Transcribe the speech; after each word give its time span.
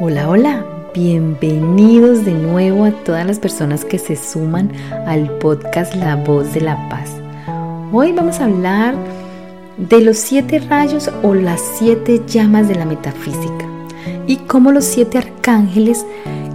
Hola, 0.00 0.28
hola, 0.28 0.64
bienvenidos 0.94 2.24
de 2.24 2.30
nuevo 2.30 2.84
a 2.84 2.92
todas 2.92 3.26
las 3.26 3.40
personas 3.40 3.84
que 3.84 3.98
se 3.98 4.14
suman 4.14 4.70
al 5.08 5.28
podcast 5.38 5.92
La 5.96 6.14
Voz 6.14 6.54
de 6.54 6.60
la 6.60 6.88
Paz. 6.88 7.10
Hoy 7.92 8.12
vamos 8.12 8.38
a 8.38 8.44
hablar 8.44 8.94
de 9.76 10.00
los 10.00 10.16
siete 10.16 10.60
rayos 10.60 11.10
o 11.24 11.34
las 11.34 11.60
siete 11.60 12.22
llamas 12.28 12.68
de 12.68 12.76
la 12.76 12.84
metafísica 12.84 13.66
y 14.28 14.36
cómo 14.36 14.70
los 14.70 14.84
siete 14.84 15.18
arcángeles, 15.18 16.06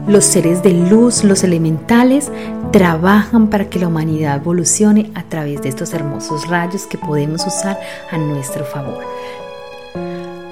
los 0.08 0.24
seres 0.24 0.64
de 0.64 0.72
luz, 0.72 1.26
los 1.26 1.44
elementales, 1.44 2.32
trabajan 2.72 3.50
para 3.50 3.70
que 3.70 3.78
la 3.78 3.90
humanidad 3.90 4.38
evolucione 4.38 5.12
a 5.16 5.24
través 5.24 5.62
de 5.62 5.68
estos 5.68 5.94
hermosos 5.94 6.48
rayos 6.48 6.88
que 6.88 6.98
podemos 6.98 7.46
usar 7.46 7.78
a 8.10 8.18
nuestro 8.18 8.64
favor. 8.64 9.04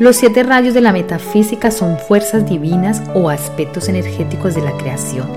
Los 0.01 0.15
siete 0.15 0.41
rayos 0.41 0.73
de 0.73 0.81
la 0.81 0.93
metafísica 0.93 1.69
son 1.69 1.99
fuerzas 1.99 2.49
divinas 2.49 3.03
o 3.13 3.29
aspectos 3.29 3.87
energéticos 3.87 4.55
de 4.55 4.63
la 4.63 4.75
creación. 4.75 5.27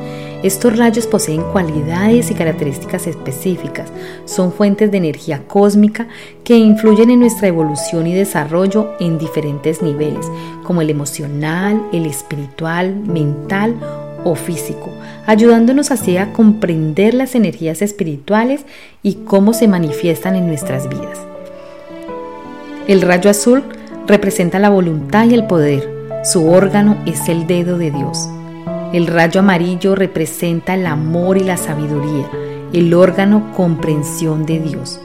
Estos 0.42 0.78
rayos 0.78 1.06
poseen 1.06 1.42
cualidades 1.52 2.30
y 2.30 2.34
características 2.34 3.06
específicas, 3.06 3.92
son 4.24 4.54
fuentes 4.54 4.90
de 4.90 4.96
energía 4.96 5.42
cósmica 5.46 6.08
que 6.44 6.56
influyen 6.56 7.10
en 7.10 7.20
nuestra 7.20 7.48
evolución 7.48 8.06
y 8.06 8.14
desarrollo 8.14 8.94
en 9.00 9.18
diferentes 9.18 9.82
niveles, 9.82 10.24
como 10.62 10.80
el 10.80 10.88
emocional, 10.88 11.82
el 11.92 12.06
espiritual, 12.06 12.96
mental 12.96 13.74
o 14.24 14.34
físico, 14.34 14.90
ayudándonos 15.26 15.90
así 15.90 16.16
a 16.16 16.32
comprender 16.32 17.12
las 17.12 17.34
energías 17.34 17.82
espirituales 17.82 18.64
y 19.02 19.16
cómo 19.26 19.52
se 19.52 19.68
manifiestan 19.68 20.36
en 20.36 20.46
nuestras 20.46 20.88
vidas. 20.88 21.18
El 22.88 23.02
rayo 23.02 23.28
azul 23.28 23.62
representa 24.06 24.58
la 24.58 24.70
voluntad 24.70 25.26
y 25.26 25.34
el 25.34 25.46
poder. 25.46 25.88
Su 26.24 26.50
órgano 26.50 26.98
es 27.06 27.28
el 27.28 27.46
dedo 27.46 27.78
de 27.78 27.90
Dios. 27.90 28.28
El 28.92 29.06
rayo 29.06 29.40
amarillo 29.40 29.94
representa 29.94 30.74
el 30.74 30.86
amor 30.86 31.36
y 31.36 31.40
la 31.40 31.56
sabiduría, 31.56 32.30
el 32.72 32.94
órgano 32.94 33.52
comprensión 33.56 34.46
de 34.46 34.60
Dios. 34.60 35.00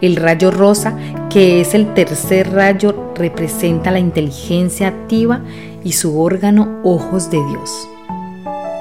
El 0.00 0.16
rayo 0.16 0.50
rosa, 0.50 0.96
que 1.28 1.60
es 1.60 1.74
el 1.74 1.94
tercer 1.94 2.52
rayo, 2.52 3.12
representa 3.14 3.90
la 3.90 3.98
inteligencia 3.98 4.88
activa 4.88 5.40
y 5.84 5.92
su 5.92 6.20
órgano 6.20 6.80
ojos 6.82 7.30
de 7.30 7.38
Dios. 7.48 7.88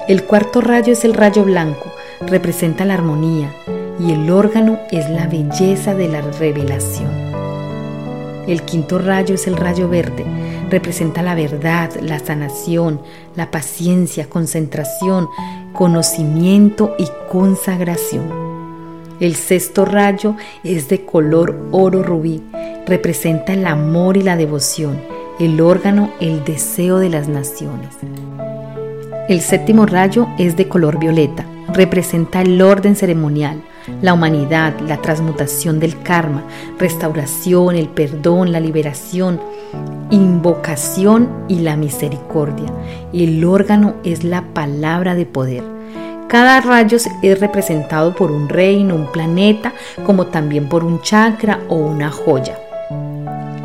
El 0.07 0.23
cuarto 0.23 0.61
rayo 0.61 0.93
es 0.93 1.05
el 1.05 1.13
rayo 1.13 1.43
blanco, 1.43 1.91
representa 2.25 2.85
la 2.85 2.95
armonía 2.95 3.53
y 3.99 4.11
el 4.11 4.31
órgano 4.31 4.79
es 4.91 5.09
la 5.09 5.27
belleza 5.27 5.93
de 5.93 6.07
la 6.07 6.21
revelación. 6.21 7.38
El 8.49 8.63
quinto 8.63 8.97
rayo 8.97 9.35
es 9.35 9.45
el 9.45 9.55
rayo 9.55 9.87
verde. 9.87 10.25
Representa 10.71 11.21
la 11.21 11.35
verdad, 11.35 11.91
la 12.01 12.17
sanación, 12.17 12.99
la 13.35 13.51
paciencia, 13.51 14.27
concentración, 14.27 15.27
conocimiento 15.71 16.95
y 16.97 17.05
consagración. 17.31 18.23
El 19.19 19.35
sexto 19.35 19.85
rayo 19.85 20.35
es 20.63 20.89
de 20.89 21.05
color 21.05 21.59
oro 21.69 22.01
rubí. 22.01 22.41
Representa 22.87 23.53
el 23.53 23.67
amor 23.67 24.17
y 24.17 24.23
la 24.23 24.35
devoción. 24.35 24.99
El 25.39 25.61
órgano, 25.61 26.11
el 26.19 26.43
deseo 26.43 26.97
de 26.97 27.09
las 27.09 27.27
naciones. 27.27 27.97
El 29.27 29.41
séptimo 29.41 29.85
rayo 29.85 30.27
es 30.39 30.57
de 30.57 30.67
color 30.67 30.97
violeta. 30.97 31.45
Representa 31.71 32.41
el 32.41 32.59
orden 32.63 32.95
ceremonial 32.95 33.61
la 34.01 34.13
humanidad, 34.13 34.79
la 34.81 35.01
transmutación 35.01 35.79
del 35.79 36.01
karma, 36.01 36.43
restauración, 36.77 37.75
el 37.75 37.89
perdón, 37.89 38.51
la 38.51 38.59
liberación, 38.59 39.39
invocación 40.09 41.29
y 41.47 41.59
la 41.59 41.75
misericordia. 41.75 42.71
El 43.13 43.43
órgano 43.43 43.95
es 44.03 44.23
la 44.23 44.43
palabra 44.53 45.15
de 45.15 45.25
poder. 45.25 45.63
Cada 46.27 46.61
rayo 46.61 46.97
es 47.23 47.39
representado 47.39 48.13
por 48.15 48.31
un 48.31 48.49
reino, 48.49 48.95
un 48.95 49.11
planeta, 49.11 49.73
como 50.05 50.27
también 50.27 50.69
por 50.69 50.83
un 50.83 51.01
chakra 51.01 51.61
o 51.69 51.75
una 51.75 52.11
joya. 52.11 52.68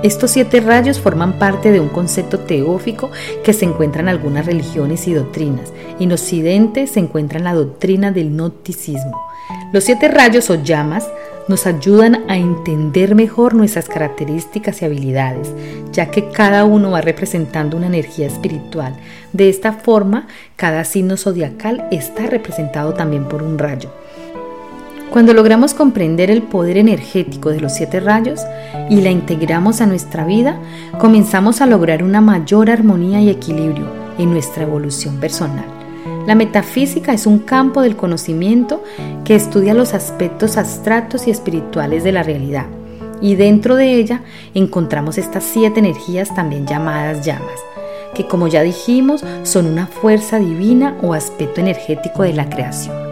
Estos 0.04 0.32
siete 0.32 0.60
rayos 0.60 1.00
forman 1.00 1.38
parte 1.38 1.72
de 1.72 1.80
un 1.80 1.88
concepto 1.88 2.40
teófico 2.40 3.10
que 3.42 3.54
se 3.54 3.64
encuentra 3.64 4.02
en 4.02 4.10
algunas 4.10 4.44
religiones 4.44 5.08
y 5.08 5.14
doctrinas. 5.14 5.72
En 5.98 6.12
Occidente 6.12 6.86
se 6.86 7.00
encuentra 7.00 7.38
en 7.38 7.44
la 7.44 7.54
doctrina 7.54 8.12
del 8.12 8.28
gnosticismo. 8.28 9.18
Los 9.72 9.84
siete 9.84 10.08
rayos 10.08 10.50
o 10.50 10.62
llamas 10.62 11.08
nos 11.48 11.66
ayudan 11.66 12.22
a 12.28 12.36
entender 12.36 13.14
mejor 13.14 13.54
nuestras 13.54 13.88
características 13.88 14.82
y 14.82 14.84
habilidades, 14.84 15.54
ya 15.90 16.10
que 16.10 16.28
cada 16.28 16.66
uno 16.66 16.90
va 16.90 17.00
representando 17.00 17.78
una 17.78 17.86
energía 17.86 18.26
espiritual. 18.26 18.94
De 19.32 19.48
esta 19.48 19.72
forma, 19.72 20.26
cada 20.56 20.84
signo 20.84 21.16
zodiacal 21.16 21.88
está 21.90 22.26
representado 22.26 22.92
también 22.92 23.24
por 23.24 23.42
un 23.42 23.58
rayo. 23.58 23.88
Cuando 25.10 25.32
logramos 25.32 25.74
comprender 25.74 26.30
el 26.30 26.42
poder 26.42 26.76
energético 26.76 27.50
de 27.50 27.60
los 27.60 27.74
siete 27.74 28.00
rayos 28.00 28.40
y 28.90 29.00
la 29.00 29.10
integramos 29.10 29.80
a 29.80 29.86
nuestra 29.86 30.24
vida, 30.24 30.58
comenzamos 30.98 31.60
a 31.60 31.66
lograr 31.66 32.02
una 32.02 32.20
mayor 32.20 32.68
armonía 32.68 33.20
y 33.20 33.30
equilibrio 33.30 33.86
en 34.18 34.32
nuestra 34.32 34.64
evolución 34.64 35.20
personal. 35.20 35.66
La 36.26 36.34
metafísica 36.34 37.12
es 37.12 37.26
un 37.26 37.38
campo 37.38 37.82
del 37.82 37.96
conocimiento 37.96 38.82
que 39.24 39.34
estudia 39.34 39.74
los 39.74 39.94
aspectos 39.94 40.56
abstractos 40.56 41.28
y 41.28 41.30
espirituales 41.30 42.02
de 42.02 42.12
la 42.12 42.22
realidad. 42.22 42.66
Y 43.20 43.36
dentro 43.36 43.76
de 43.76 43.94
ella 43.94 44.22
encontramos 44.54 45.18
estas 45.18 45.44
siete 45.44 45.80
energías 45.80 46.34
también 46.34 46.66
llamadas 46.66 47.24
llamas, 47.24 47.60
que 48.14 48.26
como 48.26 48.48
ya 48.48 48.62
dijimos 48.62 49.24
son 49.44 49.66
una 49.66 49.86
fuerza 49.86 50.38
divina 50.38 50.96
o 51.02 51.14
aspecto 51.14 51.60
energético 51.60 52.22
de 52.22 52.32
la 52.32 52.48
creación. 52.48 53.03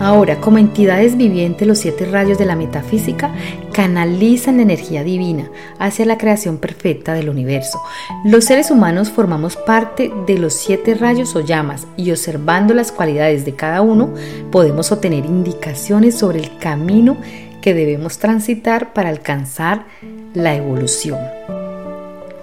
Ahora, 0.00 0.40
como 0.40 0.58
entidades 0.58 1.16
vivientes, 1.16 1.66
los 1.66 1.78
siete 1.78 2.04
rayos 2.04 2.36
de 2.36 2.44
la 2.44 2.56
metafísica 2.56 3.32
canalizan 3.72 4.56
la 4.56 4.64
energía 4.64 5.04
divina 5.04 5.50
hacia 5.78 6.04
la 6.04 6.18
creación 6.18 6.58
perfecta 6.58 7.14
del 7.14 7.28
universo. 7.28 7.80
Los 8.24 8.44
seres 8.44 8.70
humanos 8.70 9.10
formamos 9.10 9.56
parte 9.56 10.12
de 10.26 10.38
los 10.38 10.52
siete 10.52 10.94
rayos 10.94 11.34
o 11.36 11.40
llamas 11.40 11.86
y 11.96 12.10
observando 12.10 12.74
las 12.74 12.92
cualidades 12.92 13.44
de 13.44 13.54
cada 13.54 13.82
uno 13.82 14.12
podemos 14.50 14.90
obtener 14.92 15.24
indicaciones 15.24 16.18
sobre 16.18 16.40
el 16.40 16.58
camino 16.58 17.16
que 17.62 17.72
debemos 17.72 18.18
transitar 18.18 18.92
para 18.92 19.08
alcanzar 19.08 19.86
la 20.34 20.54
evolución. 20.54 21.18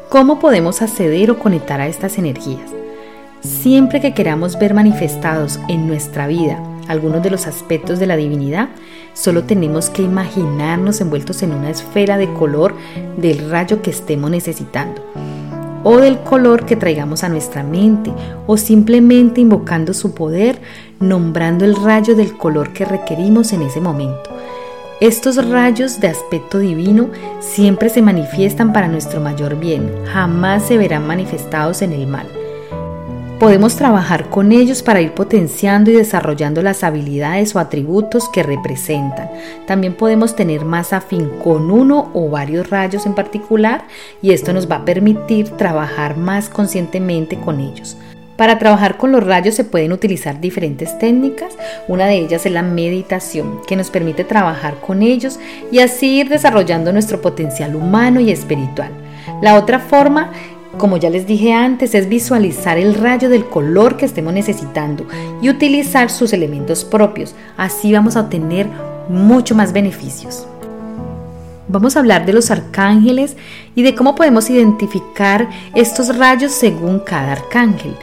¿Cómo 0.10 0.40
podemos 0.40 0.82
acceder 0.82 1.32
o 1.32 1.40
conectar 1.40 1.80
a 1.80 1.88
estas 1.88 2.18
energías? 2.18 2.72
Siempre 3.42 4.02
que 4.02 4.14
queramos 4.14 4.58
ver 4.58 4.74
manifestados 4.74 5.60
en 5.68 5.88
nuestra 5.88 6.28
vida 6.28 6.62
algunos 6.88 7.22
de 7.24 7.30
los 7.30 7.48
aspectos 7.48 8.00
de 8.00 8.08
la 8.08 8.16
divinidad, 8.16 8.70
solo 9.14 9.44
tenemos 9.44 9.90
que 9.90 10.02
imaginarnos 10.02 11.02
envueltos 11.02 11.44
en 11.44 11.54
una 11.54 11.70
esfera 11.70 12.18
de 12.18 12.32
color 12.34 12.74
del 13.18 13.50
rayo 13.50 13.82
que 13.82 13.92
estemos 13.92 14.30
necesitando 14.30 15.02
o 15.84 15.98
del 15.98 16.20
color 16.20 16.66
que 16.66 16.76
traigamos 16.76 17.24
a 17.24 17.30
nuestra 17.30 17.64
mente 17.64 18.12
o 18.48 18.58
simplemente 18.58 19.42
invocando 19.42 19.94
su 19.94 20.14
poder, 20.14 20.60
nombrando 21.00 21.66
el 21.66 21.76
rayo 21.76 22.16
del 22.16 22.38
color 22.38 22.74
que 22.74 22.86
requerimos 22.86 23.54
en 23.54 23.64
ese 23.64 23.82
momento. 23.82 24.30
Estos 25.00 25.44
rayos 25.50 26.00
de 26.00 26.08
aspecto 26.08 26.60
divino 26.60 27.10
siempre 27.40 27.90
se 27.90 28.04
manifiestan 28.04 28.72
para 28.72 28.88
nuestro 28.88 29.20
mayor 29.20 29.60
bien, 29.60 29.92
jamás 30.06 30.68
se 30.68 30.78
verán 30.78 31.08
manifestados 31.08 31.82
en 31.82 31.94
el 31.94 32.06
mal. 32.06 32.41
Podemos 33.42 33.76
trabajar 33.76 34.30
con 34.30 34.52
ellos 34.52 34.84
para 34.84 35.02
ir 35.02 35.14
potenciando 35.14 35.90
y 35.90 35.96
desarrollando 35.96 36.62
las 36.62 36.84
habilidades 36.84 37.56
o 37.56 37.60
atributos 37.60 38.30
que 38.30 38.44
representan. 38.44 39.32
También 39.66 39.96
podemos 39.96 40.36
tener 40.36 40.64
más 40.64 40.94
afín 40.94 41.28
con 41.44 41.72
uno 41.72 42.12
o 42.14 42.30
varios 42.30 42.70
rayos 42.70 43.08
en 43.08 43.16
particular 43.16 43.86
y 44.22 44.34
esto 44.34 44.54
nos 44.54 44.70
va 44.70 44.76
a 44.76 44.86
permitir 44.86 45.50
trabajar 45.58 46.18
más 46.18 46.50
conscientemente 46.50 47.36
con 47.40 47.60
ellos. 47.60 47.98
Para 48.38 48.60
trabajar 48.60 48.98
con 48.98 49.12
los 49.12 49.26
rayos 49.26 49.56
se 49.56 49.64
pueden 49.64 49.92
utilizar 49.92 50.40
diferentes 50.40 51.00
técnicas. 51.00 51.58
Una 51.88 52.06
de 52.06 52.18
ellas 52.18 52.46
es 52.46 52.52
la 52.52 52.62
meditación, 52.62 53.62
que 53.66 53.76
nos 53.76 53.90
permite 53.90 54.24
trabajar 54.24 54.76
con 54.86 55.02
ellos 55.02 55.40
y 55.72 55.80
así 55.80 56.20
ir 56.20 56.30
desarrollando 56.30 56.94
nuestro 56.94 57.22
potencial 57.22 57.76
humano 57.76 58.20
y 58.20 58.30
espiritual. 58.30 58.92
La 59.42 59.56
otra 59.56 59.80
forma 59.80 60.32
como 60.82 60.98
ya 60.98 61.12
les 61.12 61.28
dije 61.28 61.54
antes, 61.54 61.94
es 61.94 62.10
visualizar 62.10 62.80
el 62.80 62.96
rayo 62.96 63.30
del 63.30 63.46
color 63.46 63.98
que 63.98 64.06
estemos 64.06 64.34
necesitando 64.34 65.06
y 65.40 65.48
utilizar 65.48 66.10
sus 66.10 66.34
elementos 66.34 66.84
propios. 66.84 67.36
Así 67.56 67.94
vamos 67.94 68.16
a 68.16 68.22
obtener 68.22 68.68
mucho 69.08 69.54
más 69.54 69.74
beneficios. 69.74 70.48
Vamos 71.68 71.96
a 71.96 72.00
hablar 72.00 72.26
de 72.26 72.34
los 72.34 72.50
arcángeles 72.50 73.38
y 73.76 73.84
de 73.84 73.94
cómo 73.94 74.16
podemos 74.16 74.50
identificar 74.50 75.48
estos 75.76 76.18
rayos 76.18 76.52
según 76.52 76.98
cada 76.98 77.34
arcángel. 77.34 77.96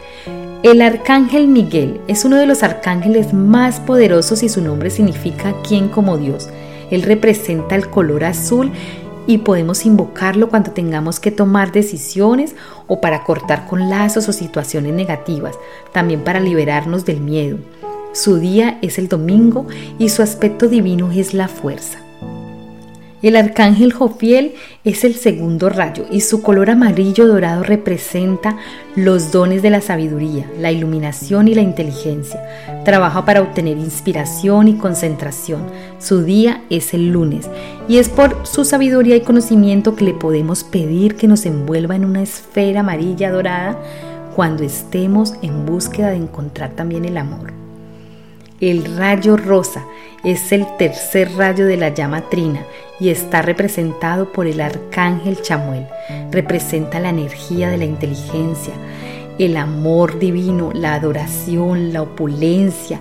El 0.62 0.80
arcángel 0.80 1.48
Miguel 1.48 2.00
es 2.06 2.24
uno 2.24 2.36
de 2.36 2.46
los 2.46 2.62
arcángeles 2.62 3.34
más 3.34 3.80
poderosos 3.80 4.44
y 4.44 4.48
su 4.48 4.62
nombre 4.62 4.90
significa 4.90 5.52
quien 5.66 5.88
como 5.88 6.16
Dios. 6.16 6.48
Él 6.92 7.02
representa 7.02 7.74
el 7.74 7.90
color 7.90 8.22
azul 8.22 8.70
y 9.28 9.38
podemos 9.38 9.84
invocarlo 9.84 10.48
cuando 10.48 10.72
tengamos 10.72 11.20
que 11.20 11.30
tomar 11.30 11.70
decisiones 11.70 12.56
o 12.86 13.02
para 13.02 13.24
cortar 13.24 13.66
con 13.66 13.90
lazos 13.90 14.26
o 14.26 14.32
situaciones 14.32 14.94
negativas, 14.94 15.54
también 15.92 16.24
para 16.24 16.40
liberarnos 16.40 17.04
del 17.04 17.20
miedo. 17.20 17.58
Su 18.14 18.38
día 18.38 18.78
es 18.80 18.98
el 18.98 19.06
domingo 19.06 19.66
y 19.98 20.08
su 20.08 20.22
aspecto 20.22 20.66
divino 20.66 21.12
es 21.12 21.34
la 21.34 21.46
fuerza. 21.46 22.07
El 23.20 23.34
arcángel 23.34 23.92
Jofiel 23.92 24.54
es 24.84 25.02
el 25.02 25.16
segundo 25.16 25.68
rayo 25.68 26.06
y 26.08 26.20
su 26.20 26.40
color 26.40 26.70
amarillo 26.70 27.26
dorado 27.26 27.64
representa 27.64 28.56
los 28.94 29.32
dones 29.32 29.60
de 29.60 29.70
la 29.70 29.80
sabiduría, 29.80 30.48
la 30.60 30.70
iluminación 30.70 31.48
y 31.48 31.54
la 31.54 31.62
inteligencia. 31.62 32.40
Trabaja 32.84 33.24
para 33.24 33.42
obtener 33.42 33.76
inspiración 33.76 34.68
y 34.68 34.74
concentración. 34.74 35.62
Su 35.98 36.22
día 36.22 36.62
es 36.70 36.94
el 36.94 37.08
lunes 37.08 37.50
y 37.88 37.98
es 37.98 38.08
por 38.08 38.46
su 38.46 38.64
sabiduría 38.64 39.16
y 39.16 39.22
conocimiento 39.22 39.96
que 39.96 40.04
le 40.04 40.14
podemos 40.14 40.62
pedir 40.62 41.16
que 41.16 41.26
nos 41.26 41.44
envuelva 41.44 41.96
en 41.96 42.04
una 42.04 42.22
esfera 42.22 42.80
amarilla 42.80 43.32
dorada 43.32 43.76
cuando 44.36 44.62
estemos 44.62 45.34
en 45.42 45.66
búsqueda 45.66 46.10
de 46.10 46.18
encontrar 46.18 46.70
también 46.76 47.04
el 47.04 47.16
amor. 47.16 47.52
El 48.60 48.96
rayo 48.96 49.36
rosa 49.36 49.84
es 50.22 50.52
el 50.52 50.66
tercer 50.78 51.32
rayo 51.36 51.66
de 51.66 51.76
la 51.76 51.88
llama 51.88 52.28
trina 52.28 52.64
y 53.00 53.10
está 53.10 53.42
representado 53.42 54.32
por 54.32 54.46
el 54.46 54.60
arcángel 54.60 55.40
Chamuel. 55.42 55.86
Representa 56.30 57.00
la 57.00 57.10
energía 57.10 57.70
de 57.70 57.78
la 57.78 57.84
inteligencia, 57.84 58.74
el 59.38 59.56
amor 59.56 60.18
divino, 60.18 60.72
la 60.74 60.94
adoración, 60.94 61.92
la 61.92 62.02
opulencia, 62.02 63.00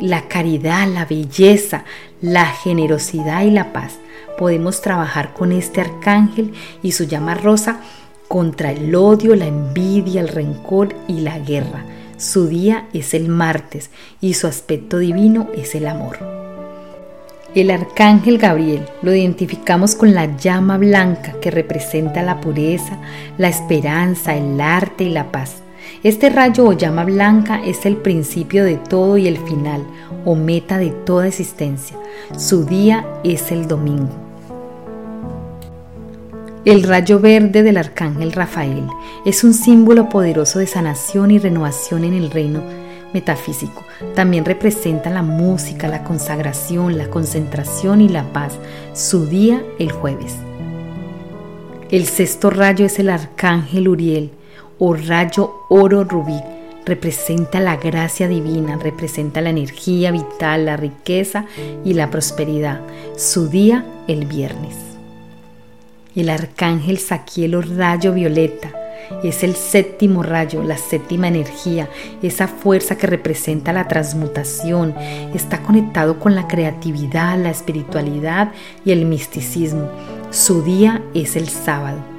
la 0.00 0.28
caridad, 0.28 0.88
la 0.88 1.04
belleza, 1.04 1.84
la 2.20 2.46
generosidad 2.46 3.44
y 3.44 3.50
la 3.50 3.72
paz. 3.72 3.98
Podemos 4.38 4.82
trabajar 4.82 5.32
con 5.32 5.52
este 5.52 5.80
arcángel 5.80 6.52
y 6.82 6.92
su 6.92 7.04
llama 7.04 7.34
rosa 7.34 7.80
contra 8.28 8.72
el 8.72 8.94
odio, 8.94 9.34
la 9.36 9.46
envidia, 9.46 10.20
el 10.20 10.28
rencor 10.28 10.94
y 11.08 11.20
la 11.20 11.38
guerra. 11.38 11.84
Su 12.18 12.48
día 12.48 12.88
es 12.92 13.14
el 13.14 13.28
martes 13.28 13.90
y 14.20 14.34
su 14.34 14.46
aspecto 14.46 14.98
divino 14.98 15.48
es 15.54 15.74
el 15.74 15.86
amor. 15.86 16.35
El 17.56 17.70
arcángel 17.70 18.36
Gabriel 18.36 18.84
lo 19.00 19.14
identificamos 19.14 19.94
con 19.94 20.12
la 20.12 20.36
llama 20.36 20.76
blanca 20.76 21.40
que 21.40 21.50
representa 21.50 22.22
la 22.22 22.38
pureza, 22.38 22.98
la 23.38 23.48
esperanza, 23.48 24.36
el 24.36 24.60
arte 24.60 25.04
y 25.04 25.08
la 25.08 25.32
paz. 25.32 25.62
Este 26.02 26.28
rayo 26.28 26.66
o 26.66 26.74
llama 26.74 27.04
blanca 27.04 27.62
es 27.64 27.86
el 27.86 27.96
principio 27.96 28.62
de 28.62 28.76
todo 28.76 29.16
y 29.16 29.26
el 29.26 29.38
final 29.38 29.86
o 30.26 30.34
meta 30.34 30.76
de 30.76 30.90
toda 30.90 31.28
existencia. 31.28 31.96
Su 32.36 32.66
día 32.66 33.06
es 33.24 33.50
el 33.50 33.66
domingo. 33.66 34.10
El 36.66 36.82
rayo 36.82 37.20
verde 37.20 37.62
del 37.62 37.78
arcángel 37.78 38.32
Rafael 38.32 38.86
es 39.24 39.44
un 39.44 39.54
símbolo 39.54 40.10
poderoso 40.10 40.58
de 40.58 40.66
sanación 40.66 41.30
y 41.30 41.38
renovación 41.38 42.04
en 42.04 42.12
el 42.12 42.30
reino 42.30 42.60
metafísico. 43.12 43.84
También 44.14 44.44
representa 44.44 45.10
la 45.10 45.22
música, 45.22 45.88
la 45.88 46.04
consagración, 46.04 46.98
la 46.98 47.08
concentración 47.08 48.00
y 48.00 48.08
la 48.08 48.24
paz. 48.32 48.58
Su 48.92 49.26
día 49.26 49.62
el 49.78 49.92
jueves. 49.92 50.36
El 51.90 52.06
sexto 52.06 52.50
rayo 52.50 52.84
es 52.84 52.98
el 52.98 53.10
arcángel 53.10 53.88
Uriel 53.88 54.30
o 54.78 54.94
rayo 54.94 55.52
oro 55.68 56.04
rubí. 56.04 56.40
Representa 56.84 57.58
la 57.58 57.76
gracia 57.76 58.28
divina, 58.28 58.76
representa 58.76 59.40
la 59.40 59.50
energía 59.50 60.12
vital, 60.12 60.66
la 60.66 60.76
riqueza 60.76 61.46
y 61.84 61.94
la 61.94 62.10
prosperidad. 62.10 62.80
Su 63.16 63.48
día 63.48 63.84
el 64.06 64.26
viernes. 64.26 64.76
El 66.14 66.30
arcángel 66.30 66.98
Saquiel 66.98 67.56
o 67.56 67.62
rayo 67.62 68.12
violeta 68.12 68.72
es 69.22 69.42
el 69.42 69.54
séptimo 69.54 70.22
rayo, 70.22 70.62
la 70.62 70.76
séptima 70.76 71.28
energía, 71.28 71.88
esa 72.22 72.48
fuerza 72.48 72.96
que 72.96 73.06
representa 73.06 73.72
la 73.72 73.88
transmutación. 73.88 74.94
Está 75.34 75.62
conectado 75.62 76.18
con 76.18 76.34
la 76.34 76.48
creatividad, 76.48 77.38
la 77.38 77.50
espiritualidad 77.50 78.52
y 78.84 78.92
el 78.92 79.04
misticismo. 79.06 79.90
Su 80.30 80.62
día 80.62 81.02
es 81.14 81.36
el 81.36 81.48
sábado. 81.48 82.15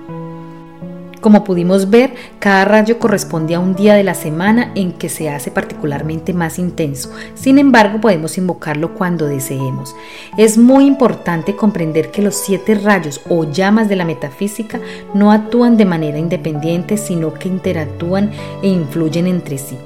Como 1.27 1.43
pudimos 1.43 1.89
ver, 1.89 2.13
cada 2.39 2.63
rayo 2.63 2.99
corresponde 2.99 3.53
a 3.53 3.59
un 3.59 3.75
día 3.75 3.95
de 3.95 4.03
la 4.05 4.13
semana 4.13 4.71
en 4.75 4.93
que 4.93 5.09
se 5.09 5.29
hace 5.29 5.51
particularmente 5.51 6.33
más 6.33 6.57
intenso. 6.57 7.11
Sin 7.35 7.59
embargo, 7.59 7.99
podemos 7.99 8.37
invocarlo 8.37 8.93
cuando 8.93 9.25
deseemos. 9.25 9.93
Es 10.37 10.57
muy 10.57 10.85
importante 10.85 11.53
comprender 11.57 12.11
que 12.11 12.21
los 12.21 12.35
siete 12.35 12.75
rayos 12.75 13.19
o 13.27 13.43
llamas 13.43 13.89
de 13.89 13.97
la 13.97 14.05
metafísica 14.05 14.79
no 15.13 15.33
actúan 15.33 15.75
de 15.75 15.83
manera 15.83 16.17
independiente, 16.17 16.95
sino 16.95 17.33
que 17.33 17.49
interactúan 17.49 18.31
e 18.63 18.69
influyen 18.69 19.27
entre 19.27 19.57
sí. 19.57 19.77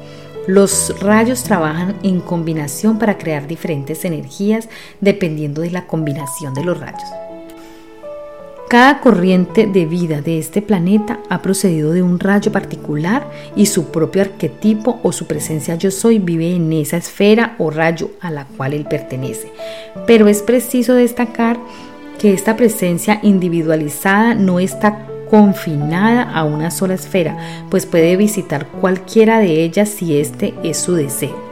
Los 0.46 0.94
rayos 1.02 1.42
trabajan 1.42 1.96
en 2.04 2.22
combinación 2.22 3.00
para 3.00 3.18
crear 3.18 3.48
diferentes 3.48 4.06
energías 4.06 4.70
dependiendo 5.00 5.64
de 5.64 5.72
la 5.72 5.88
combinación 5.88 6.54
de 6.54 6.66
los 6.66 6.80
rayos. 6.80 7.31
Cada 8.72 9.02
corriente 9.02 9.68
de 9.68 9.86
vida 9.86 10.22
de 10.22 10.40
este 10.40 10.62
planeta 10.62 11.20
ha 11.28 11.42
procedido 11.42 11.92
de 11.92 12.04
un 12.04 12.22
rayo 12.22 12.54
particular 12.54 13.30
y 13.54 13.66
su 13.66 13.92
propio 13.92 14.22
arquetipo 14.22 15.02
o 15.04 15.12
su 15.12 15.28
presencia 15.28 15.76
yo 15.76 15.92
soy 15.92 16.20
vive 16.20 16.56
en 16.56 16.72
esa 16.72 16.96
esfera 16.96 17.58
o 17.58 17.70
rayo 17.70 18.12
a 18.22 18.32
la 18.32 18.46
cual 18.46 18.72
él 18.72 18.86
pertenece. 18.86 19.52
Pero 20.08 20.30
es 20.30 20.42
preciso 20.42 20.96
destacar 20.96 21.60
que 22.18 22.32
esta 22.32 22.56
presencia 22.56 23.20
individualizada 23.24 24.36
no 24.36 24.58
está 24.62 25.06
confinada 25.30 26.24
a 26.24 26.46
una 26.46 26.72
sola 26.72 26.94
esfera, 26.94 27.66
pues 27.70 27.86
puede 27.86 28.16
visitar 28.16 28.68
cualquiera 28.68 29.40
de 29.40 29.66
ellas 29.66 29.90
si 29.90 30.18
este 30.18 30.54
es 30.64 30.78
su 30.78 30.96
deseo. 30.96 31.51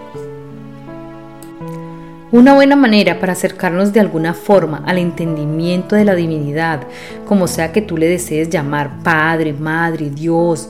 Una 2.31 2.53
buena 2.53 2.75
manera 2.75 3.19
para 3.19 3.33
acercarnos 3.33 3.91
de 3.91 3.99
alguna 3.99 4.35
forma 4.35 4.83
al 4.85 4.99
entendimiento 4.99 5.95
de 5.95 6.05
la 6.05 6.13
divinidad, 6.13 6.81
como 7.25 7.47
sea 7.47 7.71
que 7.71 7.81
tú 7.81 7.97
le 7.97 8.07
desees 8.07 8.49
llamar 8.49 9.01
Padre, 9.01 9.53
Madre, 9.53 10.11
Dios, 10.11 10.69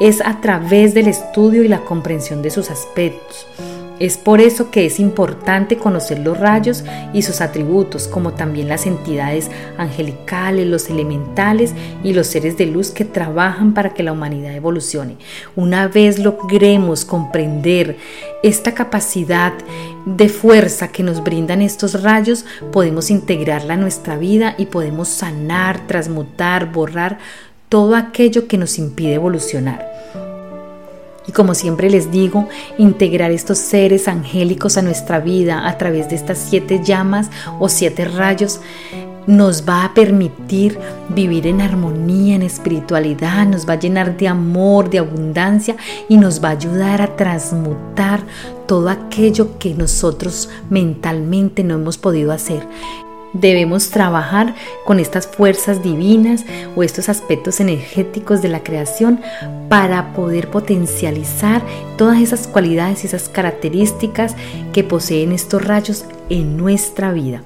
es 0.00 0.24
a 0.24 0.40
través 0.40 0.94
del 0.94 1.08
estudio 1.08 1.64
y 1.64 1.68
la 1.68 1.80
comprensión 1.80 2.42
de 2.42 2.50
sus 2.50 2.70
aspectos. 2.70 3.44
Es 4.00 4.16
por 4.16 4.40
eso 4.40 4.70
que 4.70 4.86
es 4.86 4.98
importante 4.98 5.76
conocer 5.76 6.20
los 6.20 6.40
rayos 6.40 6.84
y 7.12 7.20
sus 7.20 7.42
atributos, 7.42 8.08
como 8.08 8.32
también 8.32 8.66
las 8.66 8.86
entidades 8.86 9.50
angelicales, 9.76 10.66
los 10.66 10.88
elementales 10.88 11.74
y 12.02 12.14
los 12.14 12.26
seres 12.26 12.56
de 12.56 12.64
luz 12.64 12.92
que 12.92 13.04
trabajan 13.04 13.74
para 13.74 13.92
que 13.92 14.02
la 14.02 14.12
humanidad 14.12 14.54
evolucione. 14.54 15.16
Una 15.54 15.86
vez 15.86 16.18
logremos 16.18 17.04
comprender 17.04 17.98
esta 18.42 18.72
capacidad 18.72 19.52
de 20.06 20.30
fuerza 20.30 20.88
que 20.88 21.02
nos 21.02 21.22
brindan 21.22 21.60
estos 21.60 22.02
rayos, 22.02 22.46
podemos 22.72 23.10
integrarla 23.10 23.74
a 23.74 23.76
nuestra 23.76 24.16
vida 24.16 24.54
y 24.56 24.64
podemos 24.64 25.08
sanar, 25.08 25.86
transmutar, 25.86 26.72
borrar 26.72 27.18
todo 27.68 27.94
aquello 27.96 28.48
que 28.48 28.56
nos 28.56 28.78
impide 28.78 29.14
evolucionar. 29.14 29.89
Y 31.30 31.32
como 31.32 31.54
siempre 31.54 31.88
les 31.88 32.10
digo, 32.10 32.48
integrar 32.76 33.30
estos 33.30 33.58
seres 33.58 34.08
angélicos 34.08 34.76
a 34.76 34.82
nuestra 34.82 35.20
vida 35.20 35.68
a 35.68 35.78
través 35.78 36.08
de 36.08 36.16
estas 36.16 36.38
siete 36.38 36.80
llamas 36.82 37.30
o 37.60 37.68
siete 37.68 38.04
rayos 38.04 38.60
nos 39.28 39.64
va 39.68 39.84
a 39.84 39.94
permitir 39.94 40.76
vivir 41.08 41.46
en 41.46 41.60
armonía, 41.60 42.34
en 42.34 42.42
espiritualidad, 42.42 43.46
nos 43.46 43.68
va 43.68 43.74
a 43.74 43.78
llenar 43.78 44.16
de 44.16 44.26
amor, 44.26 44.90
de 44.90 44.98
abundancia 44.98 45.76
y 46.08 46.16
nos 46.16 46.42
va 46.42 46.48
a 46.48 46.52
ayudar 46.52 47.00
a 47.00 47.14
transmutar 47.14 48.24
todo 48.66 48.88
aquello 48.88 49.56
que 49.60 49.72
nosotros 49.72 50.50
mentalmente 50.68 51.62
no 51.62 51.74
hemos 51.74 51.96
podido 51.96 52.32
hacer. 52.32 52.66
Debemos 53.32 53.90
trabajar 53.90 54.54
con 54.84 54.98
estas 54.98 55.26
fuerzas 55.26 55.82
divinas 55.82 56.44
o 56.74 56.82
estos 56.82 57.08
aspectos 57.08 57.60
energéticos 57.60 58.42
de 58.42 58.48
la 58.48 58.62
creación 58.62 59.20
para 59.68 60.12
poder 60.12 60.48
potencializar 60.50 61.62
todas 61.96 62.20
esas 62.20 62.46
cualidades 62.46 63.04
y 63.04 63.06
esas 63.06 63.28
características 63.28 64.34
que 64.72 64.84
poseen 64.84 65.32
estos 65.32 65.64
rayos 65.64 66.04
en 66.28 66.56
nuestra 66.56 67.12
vida. 67.12 67.42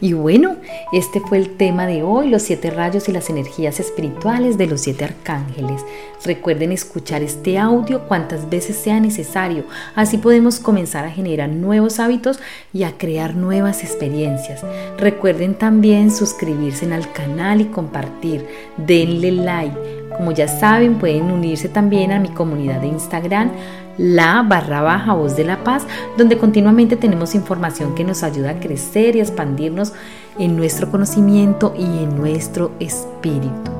Y 0.00 0.12
bueno, 0.12 0.56
este 0.92 1.20
fue 1.20 1.38
el 1.38 1.56
tema 1.56 1.86
de 1.86 2.04
hoy, 2.04 2.28
los 2.28 2.42
siete 2.42 2.70
rayos 2.70 3.08
y 3.08 3.12
las 3.12 3.30
energías 3.30 3.80
espirituales 3.80 4.56
de 4.56 4.66
los 4.66 4.82
siete 4.82 5.04
arcángeles. 5.04 5.84
Recuerden 6.24 6.70
escuchar 6.70 7.22
este 7.22 7.58
audio 7.58 8.06
cuantas 8.06 8.48
veces 8.48 8.76
sea 8.76 9.00
necesario, 9.00 9.64
así 9.96 10.18
podemos 10.18 10.60
comenzar 10.60 11.04
a 11.04 11.10
generar 11.10 11.48
nuevos 11.48 11.98
hábitos 11.98 12.38
y 12.72 12.84
a 12.84 12.96
crear 12.96 13.34
nuevas 13.34 13.82
experiencias. 13.82 14.62
Recuerden 14.98 15.54
también 15.54 16.12
suscribirse 16.12 16.92
al 16.92 17.12
canal 17.12 17.60
y 17.60 17.66
compartir, 17.66 18.46
denle 18.76 19.32
like 19.32 19.76
Como 20.16 20.32
ya 20.32 20.48
saben, 20.48 20.98
pueden 20.98 21.30
unirse 21.30 21.68
también 21.68 22.12
a 22.12 22.20
mi 22.20 22.28
comunidad 22.28 22.80
de 22.80 22.88
Instagram, 22.88 23.50
la 23.98 24.42
barra 24.42 24.80
baja 24.80 25.12
voz 25.12 25.36
de 25.36 25.44
la 25.44 25.62
paz, 25.64 25.86
donde 26.16 26.38
continuamente 26.38 26.96
tenemos 26.96 27.34
información 27.34 27.94
que 27.94 28.04
nos 28.04 28.22
ayuda 28.22 28.50
a 28.50 28.60
crecer 28.60 29.16
y 29.16 29.20
expandirnos 29.20 29.92
en 30.38 30.56
nuestro 30.56 30.90
conocimiento 30.90 31.74
y 31.76 31.84
en 31.84 32.16
nuestro 32.16 32.72
espíritu. 32.80 33.72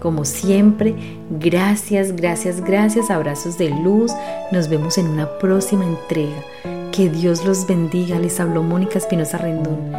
Como 0.00 0.24
siempre, 0.24 0.94
gracias, 1.30 2.14
gracias, 2.14 2.60
gracias, 2.60 3.10
abrazos 3.10 3.58
de 3.58 3.70
luz. 3.70 4.12
Nos 4.52 4.68
vemos 4.68 4.98
en 4.98 5.08
una 5.08 5.28
próxima 5.38 5.84
entrega. 5.84 6.44
Que 6.92 7.10
Dios 7.10 7.44
los 7.44 7.66
bendiga. 7.66 8.18
Les 8.18 8.38
habló 8.38 8.62
Mónica 8.62 8.98
Espinosa 8.98 9.38
Rendón. 9.38 9.92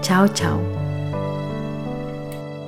Chao, 0.00 0.28
chao. 0.28 0.81